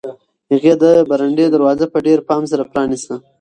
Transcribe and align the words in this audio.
هغې 0.53 0.73
د 0.83 0.85
بالکن 1.09 1.39
دروازه 1.53 1.85
په 1.93 1.99
ډېر 2.05 2.19
پام 2.29 2.43
سره 2.51 2.63
پرانیسته. 2.71 3.15